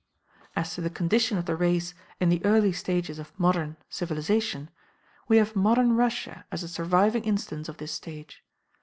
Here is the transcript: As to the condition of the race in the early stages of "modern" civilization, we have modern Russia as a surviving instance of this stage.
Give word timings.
As 0.55 0.73
to 0.73 0.81
the 0.81 0.89
condition 0.89 1.37
of 1.37 1.45
the 1.45 1.55
race 1.55 1.93
in 2.19 2.29
the 2.29 2.43
early 2.43 2.71
stages 2.71 3.19
of 3.19 3.39
"modern" 3.39 3.77
civilization, 3.87 4.71
we 5.27 5.37
have 5.37 5.55
modern 5.55 5.95
Russia 5.95 6.43
as 6.51 6.63
a 6.63 6.67
surviving 6.67 7.23
instance 7.23 7.69
of 7.69 7.77
this 7.77 7.91
stage. 7.91 8.43